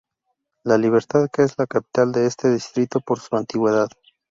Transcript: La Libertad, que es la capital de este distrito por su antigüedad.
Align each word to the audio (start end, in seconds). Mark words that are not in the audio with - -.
La 0.63 0.79
Libertad, 0.79 1.29
que 1.31 1.43
es 1.43 1.59
la 1.59 1.67
capital 1.67 2.11
de 2.11 2.25
este 2.25 2.49
distrito 2.49 3.01
por 3.01 3.19
su 3.19 3.35
antigüedad. 3.35 3.87